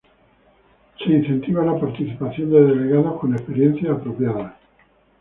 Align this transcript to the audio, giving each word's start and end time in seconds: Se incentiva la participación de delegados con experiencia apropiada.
Se 0.97 1.13
incentiva 1.13 1.63
la 1.63 1.79
participación 1.79 2.49
de 2.49 2.59
delegados 2.65 3.19
con 3.19 3.33
experiencia 3.33 3.91
apropiada. 3.91 4.57